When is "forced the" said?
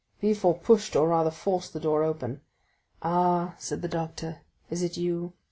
1.29-1.79